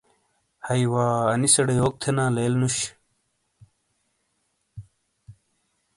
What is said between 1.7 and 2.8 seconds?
یوک تھینا لیل نُش۔